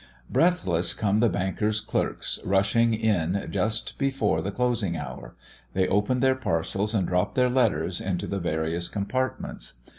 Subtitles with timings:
[0.31, 5.35] Breathless come the bankers' clerks, rushing in just before the closing hour;
[5.73, 9.73] they open their parcels, and drop their letters into the various compartments.